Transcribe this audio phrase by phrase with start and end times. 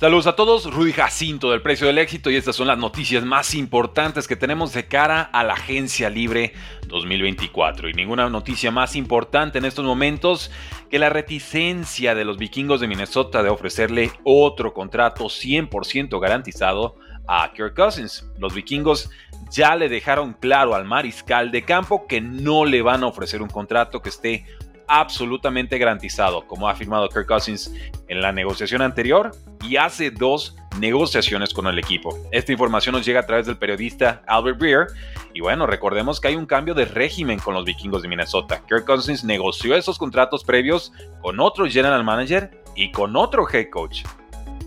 [0.00, 3.56] Saludos a todos, Rudy Jacinto del Precio del Éxito y estas son las noticias más
[3.56, 6.52] importantes que tenemos de cara a la Agencia Libre
[6.86, 7.88] 2024.
[7.88, 10.52] Y ninguna noticia más importante en estos momentos
[10.88, 16.94] que la reticencia de los vikingos de Minnesota de ofrecerle otro contrato 100% garantizado
[17.26, 18.24] a Kirk Cousins.
[18.38, 19.10] Los vikingos
[19.50, 23.48] ya le dejaron claro al mariscal de campo que no le van a ofrecer un
[23.48, 24.46] contrato que esté
[24.88, 27.72] absolutamente garantizado, como ha afirmado Kirk Cousins
[28.08, 29.32] en la negociación anterior
[29.62, 32.16] y hace dos negociaciones con el equipo.
[32.32, 34.86] Esta información nos llega a través del periodista Albert Breer
[35.34, 38.62] y bueno, recordemos que hay un cambio de régimen con los vikingos de Minnesota.
[38.66, 44.04] Kirk Cousins negoció esos contratos previos con otro general manager y con otro head coach.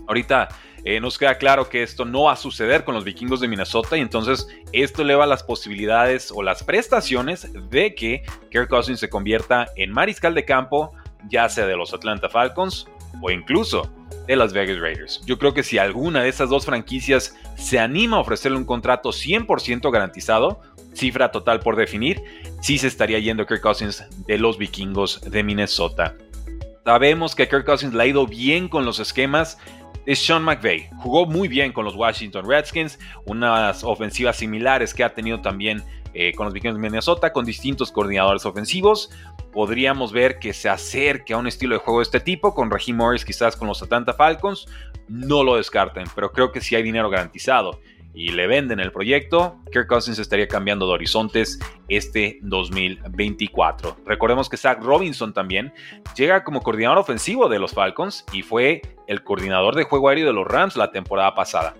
[0.06, 0.48] Ahorita
[0.84, 3.96] eh, nos queda claro que esto no va a suceder con los vikingos de Minnesota
[3.96, 9.66] y entonces esto eleva las posibilidades o las prestaciones de que Kirk Cousins se convierta
[9.76, 10.92] en mariscal de campo,
[11.28, 12.88] ya sea de los Atlanta Falcons
[13.20, 13.88] o incluso
[14.26, 15.22] de las Vegas Raiders.
[15.24, 19.10] Yo creo que si alguna de esas dos franquicias se anima a ofrecerle un contrato
[19.10, 20.60] 100% garantizado,
[20.94, 22.22] cifra total por definir,
[22.60, 26.16] sí se estaría yendo Kirk Cousins de los vikingos de Minnesota.
[26.84, 29.58] Sabemos que Kirk Cousins le ha ido bien con los esquemas
[30.06, 30.88] es Sean McVay.
[30.98, 35.82] Jugó muy bien con los Washington Redskins, unas ofensivas similares que ha tenido también
[36.14, 39.10] eh, con los Vikings de Minnesota, con distintos coordinadores ofensivos.
[39.52, 42.96] Podríamos ver que se acerque a un estilo de juego de este tipo, con Raheem
[42.96, 44.66] Morris quizás con los Atlanta Falcons.
[45.08, 47.80] No lo descarten, pero creo que sí hay dinero garantizado
[48.14, 53.96] y le venden el proyecto, Kirk Cousins estaría cambiando de horizontes este 2024.
[54.04, 55.72] Recordemos que Zach Robinson también
[56.16, 60.32] llega como coordinador ofensivo de los Falcons y fue el coordinador de juego aéreo de
[60.32, 61.74] los Rams la temporada pasada.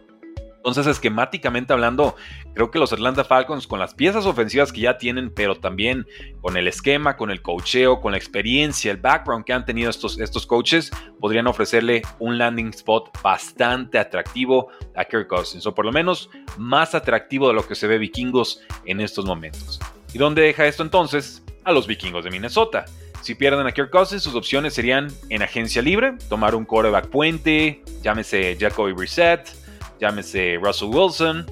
[0.63, 2.15] Entonces, esquemáticamente hablando,
[2.55, 6.07] creo que los Atlanta Falcons, con las piezas ofensivas que ya tienen, pero también
[6.41, 10.21] con el esquema, con el cocheo, con la experiencia, el background que han tenido estos,
[10.21, 15.91] estos coaches, podrían ofrecerle un landing spot bastante atractivo a Kirk Cousins, o por lo
[15.91, 19.81] menos más atractivo de lo que se ve vikingos en estos momentos.
[20.15, 21.43] ¿Y dónde deja esto entonces?
[21.65, 22.85] A los vikingos de Minnesota.
[23.21, 27.83] Si pierden a Kirk Cousins, sus opciones serían en agencia libre, tomar un quarterback puente,
[28.03, 29.62] llámese Jacoby Brissett,
[30.03, 31.47] llámese Russell Wilson.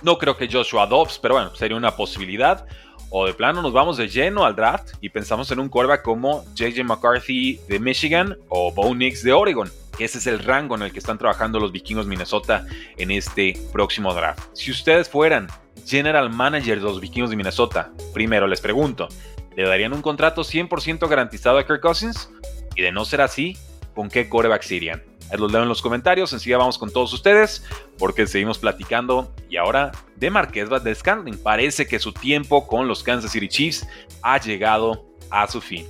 [0.00, 2.66] No creo que Joshua Dobbs, pero bueno, sería una posibilidad.
[3.10, 6.42] O de plano nos vamos de lleno al draft y pensamos en un quarterback como
[6.54, 9.70] JJ McCarthy de Michigan o Bo Nix de Oregon.
[9.98, 12.64] Ese es el rango en el que están trabajando los vikingos Minnesota
[12.96, 14.42] en este próximo draft.
[14.54, 15.48] Si ustedes fueran
[15.86, 19.08] general manager de los vikingos de Minnesota, primero les pregunto,
[19.54, 22.30] ¿le darían un contrato 100% garantizado a Kirk Cousins?
[22.74, 23.58] Y de no ser así,
[23.94, 25.11] ¿con qué quarterback irían?
[25.38, 26.32] Los leo en los comentarios.
[26.32, 27.64] Enseguida vamos con todos ustedes
[27.98, 29.32] porque seguimos platicando.
[29.48, 31.38] Y ahora de Marqués de.
[31.42, 33.86] Parece que su tiempo con los Kansas City Chiefs
[34.22, 35.86] ha llegado a su fin.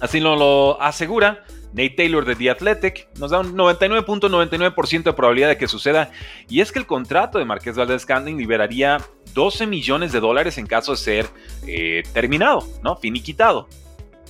[0.00, 5.48] Así lo, lo asegura Nate Taylor de The Athletic nos da un 99.99% de probabilidad
[5.48, 6.10] de que suceda,
[6.48, 8.98] y es que el contrato de Marqués Valdez Scantling liberaría
[9.34, 11.26] 12 millones de dólares en caso de ser
[11.66, 12.96] eh, terminado, ¿no?
[12.96, 13.68] Finiquitado.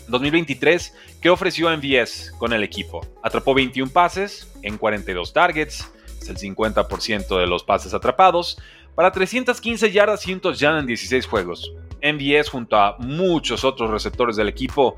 [0.09, 3.07] 2023, ¿qué ofreció MVS con el equipo?
[3.23, 5.91] Atrapó 21 pases en 42 targets,
[6.21, 8.59] es el 50% de los pases atrapados,
[8.95, 11.73] para 315 yardas y ya en 16 juegos.
[12.03, 14.97] MVS junto a muchos otros receptores del equipo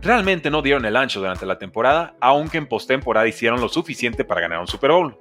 [0.00, 4.40] realmente no dieron el ancho durante la temporada, aunque en postemporada hicieron lo suficiente para
[4.40, 5.18] ganar un Super Bowl.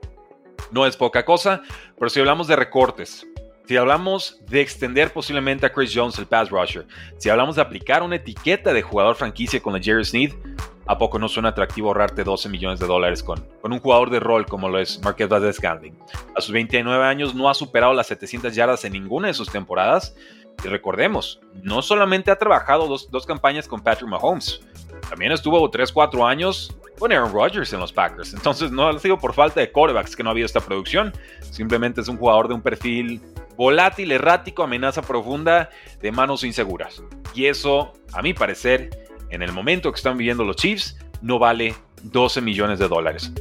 [0.72, 1.62] No es poca cosa,
[1.98, 3.26] pero si hablamos de recortes,
[3.68, 6.86] si hablamos de extender posiblemente a Chris Jones el pass rusher,
[7.18, 10.34] si hablamos de aplicar una etiqueta de jugador franquicia con la Jerry Sneed,
[10.86, 14.20] ¿a poco no suena atractivo ahorrarte 12 millones de dólares con, con un jugador de
[14.20, 15.98] rol como lo es Marquez Valdez Scantling?
[16.36, 20.16] A sus 29 años no ha superado las 700 yardas en ninguna de sus temporadas.
[20.64, 24.62] Y recordemos, no solamente ha trabajado dos, dos campañas con Patrick Mahomes,
[25.10, 28.34] también estuvo 3-4 años con Aaron Rodgers en los Packers.
[28.34, 31.14] Entonces no ha sido por falta de quarterbacks que no ha habido esta producción.
[31.52, 33.22] Simplemente es un jugador de un perfil
[33.56, 35.70] volátil, errático, amenaza profunda
[36.02, 37.04] de manos inseguras.
[37.34, 41.76] Y eso, a mi parecer, en el momento que están viviendo los Chiefs, no vale
[42.04, 43.32] 12 millones de dólares.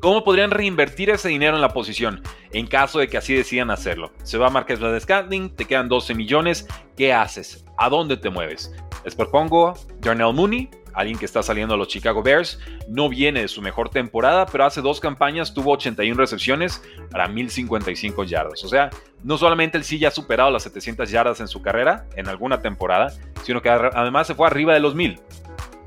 [0.00, 4.12] ¿Cómo podrían reinvertir ese dinero en la posición en caso de que así decidan hacerlo?
[4.22, 7.64] Se va Marqués de Scantling, te quedan 12 millones, ¿qué haces?
[7.78, 8.72] ¿A dónde te mueves?
[9.04, 12.58] Les propongo Darnell Mooney, alguien que está saliendo a los Chicago Bears.
[12.88, 18.24] No viene de su mejor temporada, pero hace dos campañas tuvo 81 recepciones para 1055
[18.24, 18.64] yardas.
[18.64, 18.90] O sea,
[19.22, 22.62] no solamente él sí ya ha superado las 700 yardas en su carrera en alguna
[22.62, 23.12] temporada,
[23.44, 25.20] sino que además se fue arriba de los 1000.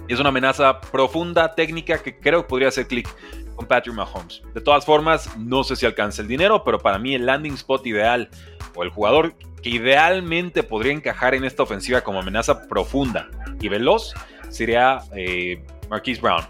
[0.07, 3.07] Es una amenaza profunda, técnica, que creo que podría hacer clic
[3.55, 4.41] con Patrick Mahomes.
[4.53, 7.85] De todas formas, no sé si alcanza el dinero, pero para mí el landing spot
[7.87, 8.29] ideal
[8.75, 13.29] o el jugador que idealmente podría encajar en esta ofensiva como amenaza profunda
[13.59, 14.13] y veloz
[14.49, 16.43] sería eh, Marquise Brown,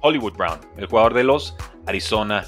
[0.00, 1.56] Hollywood Brown, el jugador de los
[1.86, 2.44] Arizona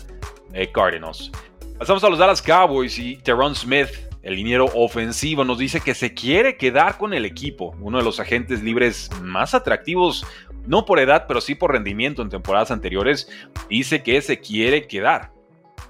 [0.52, 1.31] eh, Cardinals.
[1.79, 3.88] Pasamos a los Dallas Cowboys y Teron Smith,
[4.23, 8.20] el liniero ofensivo, nos dice que se quiere quedar con el equipo, uno de los
[8.20, 10.26] agentes libres más atractivos,
[10.67, 13.31] no por edad, pero sí por rendimiento en temporadas anteriores,
[13.69, 15.32] dice que se quiere quedar.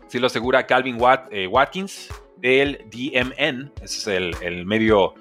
[0.06, 0.98] Si lo asegura Calvin
[1.30, 5.14] eh, Watkins del DMN, es el, medio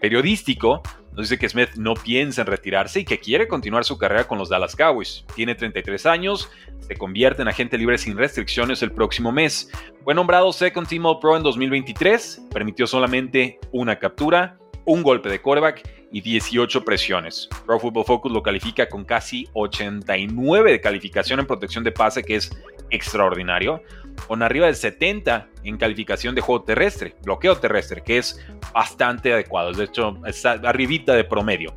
[0.00, 4.26] periodístico, nos dice que Smith no piensa en retirarse y que quiere continuar su carrera
[4.26, 5.24] con los Dallas Cowboys.
[5.34, 9.70] Tiene 33 años, se convierte en agente libre sin restricciones el próximo mes.
[10.04, 15.40] Fue nombrado Second Team All Pro en 2023, permitió solamente una captura, un golpe de
[15.40, 17.48] quarterback y 18 presiones.
[17.66, 22.36] Pro Football Focus lo califica con casi 89 de calificación en protección de pase, que
[22.36, 22.50] es
[22.90, 23.82] extraordinario,
[24.26, 29.72] con arriba del 70 en calificación de juego terrestre, bloqueo terrestre, que es bastante adecuado,
[29.72, 31.74] de hecho está arribita de promedio.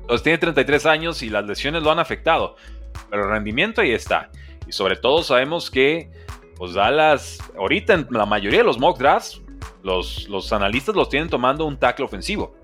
[0.00, 2.56] Entonces tiene 33 años y las lesiones lo han afectado,
[3.10, 4.30] pero el rendimiento ahí está.
[4.66, 6.10] Y sobre todo sabemos que
[6.56, 9.42] pues Dallas, ahorita en la mayoría de los mock drafts,
[9.82, 12.55] los, los analistas los tienen tomando un tackle ofensivo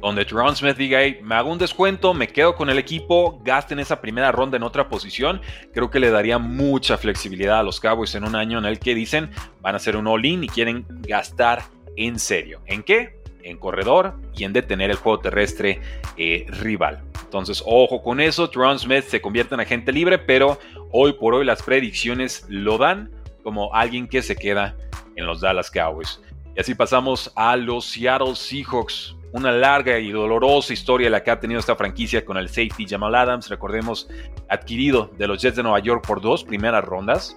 [0.00, 4.00] donde Tron Smith diga, me hago un descuento, me quedo con el equipo, gasten esa
[4.00, 5.40] primera ronda en otra posición,
[5.72, 8.94] creo que le daría mucha flexibilidad a los Cowboys en un año en el que
[8.94, 9.30] dicen
[9.60, 11.62] van a hacer un all-in y quieren gastar
[11.96, 12.60] en serio.
[12.66, 13.18] ¿En qué?
[13.42, 15.80] En corredor y en detener el juego terrestre
[16.16, 17.02] eh, rival.
[17.22, 20.58] Entonces, ojo con eso, Tron Smith se convierte en agente libre, pero
[20.92, 23.10] hoy por hoy las predicciones lo dan
[23.42, 24.76] como alguien que se queda
[25.16, 26.20] en los Dallas Cowboys.
[26.56, 31.40] Y así pasamos a los Seattle Seahawks una larga y dolorosa historia la que ha
[31.40, 34.08] tenido esta franquicia con el safety Jamal Adams, recordemos,
[34.48, 37.36] adquirido de los Jets de Nueva York por dos primeras rondas.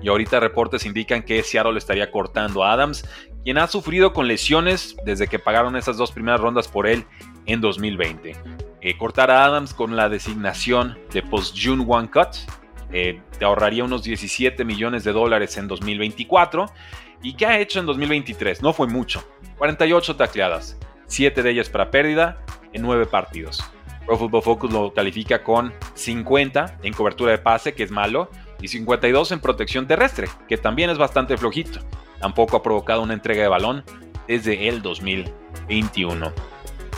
[0.00, 3.04] Y ahorita reportes indican que Seattle estaría cortando a Adams,
[3.42, 7.04] quien ha sufrido con lesiones desde que pagaron esas dos primeras rondas por él
[7.46, 8.36] en 2020.
[8.80, 12.36] Eh, cortar a Adams con la designación de Post-June One Cut
[12.92, 16.66] eh, te ahorraría unos 17 millones de dólares en 2024.
[17.22, 18.62] ¿Y qué ha hecho en 2023?
[18.62, 19.26] No fue mucho.
[19.58, 20.78] 48 tacleadas,
[21.08, 22.38] 7 de ellas para pérdida
[22.72, 23.62] en 9 partidos.
[24.06, 28.68] Pro Football Focus lo califica con 50 en cobertura de pase, que es malo, y
[28.68, 31.80] 52 en protección terrestre, que también es bastante flojito.
[32.20, 33.84] Tampoco ha provocado una entrega de balón
[34.26, 36.32] desde el 2021.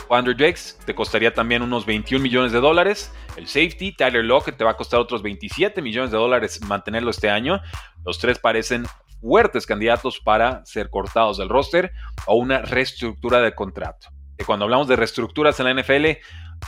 [0.09, 3.13] Andrew Jakes te costaría también unos 21 millones de dólares.
[3.37, 7.29] El safety, Tyler Lockett, te va a costar otros 27 millones de dólares mantenerlo este
[7.29, 7.61] año.
[8.05, 8.85] Los tres parecen
[9.21, 11.91] fuertes candidatos para ser cortados del roster
[12.25, 14.07] o una reestructura de contrato.
[14.45, 16.05] Cuando hablamos de reestructuras en la NFL,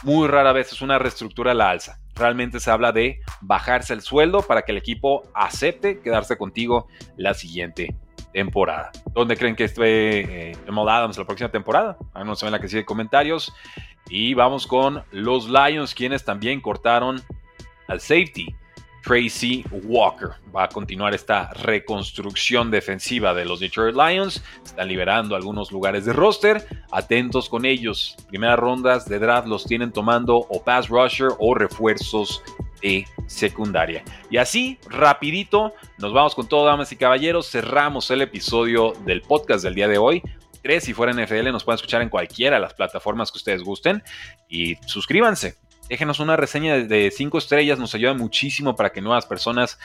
[0.04, 2.00] muy rara vez es una reestructura a la alza.
[2.16, 7.34] Realmente se habla de bajarse el sueldo para que el equipo acepte quedarse contigo la
[7.34, 7.96] siguiente
[8.32, 8.92] temporada.
[9.12, 11.98] ¿Dónde creen que esté eh, Adams la próxima temporada?
[12.14, 13.54] Háganos en la que sigue comentarios.
[14.10, 17.22] Y vamos con los Lions, quienes también cortaron
[17.88, 18.54] al safety
[19.04, 20.30] Tracy Walker.
[20.56, 24.44] Va a continuar esta reconstrucción defensiva de los Detroit Lions.
[24.64, 26.66] Están liberando algunos lugares de roster.
[26.92, 28.16] Atentos con ellos.
[28.30, 32.42] Primeras rondas de draft los tienen tomando o pass rusher o refuerzos
[32.82, 34.04] de secundaria.
[34.30, 37.50] Y así, rapidito, nos vamos con todo, damas y caballeros.
[37.50, 40.22] Cerramos el episodio del podcast del día de hoy.
[40.62, 44.02] Tres, si fuera NFL, nos pueden escuchar en cualquiera de las plataformas que ustedes gusten.
[44.48, 45.58] Y suscríbanse
[45.90, 49.78] Déjenos una reseña de 5 estrellas, nos ayuda muchísimo para que nuevas personas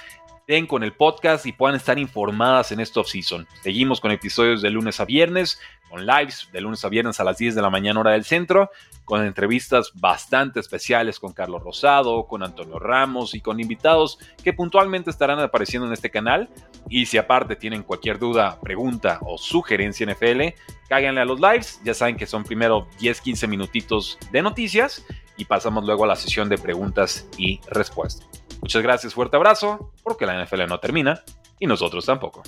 [0.47, 3.47] den con el podcast y puedan estar informadas en esta off-season.
[3.62, 7.37] Seguimos con episodios de lunes a viernes, con lives de lunes a viernes a las
[7.37, 8.71] 10 de la mañana hora del centro,
[9.05, 15.11] con entrevistas bastante especiales con Carlos Rosado, con Antonio Ramos y con invitados que puntualmente
[15.11, 16.49] estarán apareciendo en este canal.
[16.88, 20.55] Y si aparte tienen cualquier duda, pregunta o sugerencia NFL,
[20.88, 21.81] cáiganle a los lives.
[21.85, 25.05] Ya saben que son primero 10-15 minutitos de noticias
[25.38, 28.28] y pasamos luego a la sesión de preguntas y respuestas.
[28.61, 31.23] Muchas gracias, fuerte abrazo, porque la NFL no termina
[31.59, 32.42] y nosotros tampoco.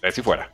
[0.00, 0.52] Ver si fuera.